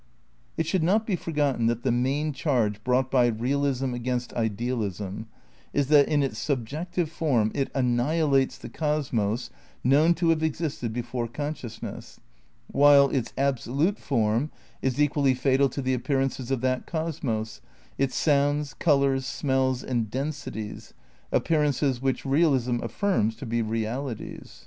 It 0.57 0.65
should 0.65 0.81
not 0.81 1.05
be 1.05 1.15
forgotten 1.15 1.67
that 1.67 1.83
the 1.83 1.91
main 1.91 2.33
charge 2.33 2.83
brought 2.83 3.11
by 3.11 3.27
realism 3.27 3.93
against 3.93 4.33
idealism 4.33 5.27
is 5.73 5.89
that 5.89 6.07
in 6.07 6.23
its 6.23 6.39
sub 6.39 6.67
jective 6.67 7.07
form 7.09 7.51
it 7.53 7.69
annihilates 7.75 8.57
the 8.57 8.67
cosmos 8.69 9.51
known 9.83 10.15
to 10.15 10.29
have 10.29 10.41
existed 10.41 10.91
before 10.91 11.27
consciousness, 11.27 12.19
while 12.71 13.11
its 13.11 13.31
absolute 13.37 13.99
form 13.99 14.49
is 14.81 14.99
equally 14.99 15.35
fatal 15.35 15.69
to 15.69 15.83
the 15.83 15.93
appearances 15.93 16.49
of 16.49 16.61
that 16.61 16.87
cosmos, 16.87 17.61
its 17.99 18.15
sounds, 18.15 18.73
colours, 18.73 19.27
smells 19.27 19.83
and 19.83 20.09
densities; 20.09 20.95
appearances 21.31 22.01
which 22.01 22.25
realism 22.25 22.79
affirms 22.81 23.35
to 23.35 23.45
be 23.45 23.61
realities. 23.61 24.59